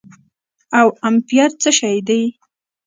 او 0.79 0.87
امپير 1.09 1.49
څه 1.61 1.69
شي 1.79 1.95
دي 2.07 2.21